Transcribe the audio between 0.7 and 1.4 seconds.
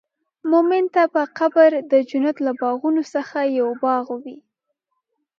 ته به